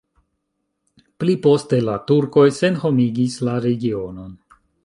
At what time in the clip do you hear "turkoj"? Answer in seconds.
2.13-2.49